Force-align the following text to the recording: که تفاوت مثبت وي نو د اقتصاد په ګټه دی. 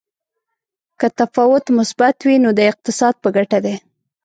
که 0.99 1.07
تفاوت 1.19 1.65
مثبت 1.79 2.15
وي 2.27 2.37
نو 2.43 2.49
د 2.55 2.59
اقتصاد 2.71 3.15
په 3.23 3.29
ګټه 3.35 3.59
دی. 3.65 3.75